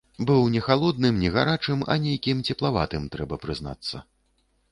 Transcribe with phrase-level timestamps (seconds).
[0.29, 4.03] Быў не халодным і не гарачым, а нейкім цеплаватым, трэба прызнацца.